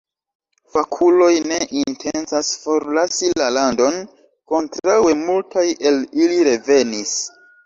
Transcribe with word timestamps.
Fakuloj 0.75 1.33
ne 1.51 1.59
intencas 1.81 2.49
forlasi 2.61 3.29
la 3.43 3.51
landon, 3.59 4.01
kontraŭe 4.55 5.13
multaj 5.21 5.67
el 5.93 6.03
ili 6.25 6.43
revenis. 6.51 7.15